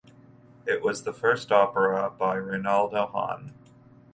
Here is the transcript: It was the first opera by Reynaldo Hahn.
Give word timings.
It 0.65 0.81
was 0.81 1.03
the 1.03 1.13
first 1.13 1.51
opera 1.51 2.09
by 2.09 2.35
Reynaldo 2.37 3.11
Hahn. 3.11 3.53